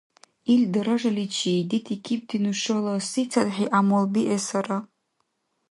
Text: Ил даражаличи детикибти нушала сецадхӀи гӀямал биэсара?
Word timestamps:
Ил 0.53 0.61
даражаличи 0.73 1.55
детикибти 1.69 2.37
нушала 2.43 2.93
сецадхӀи 3.11 3.65
гӀямал 3.73 4.05
биэсара? 4.13 4.77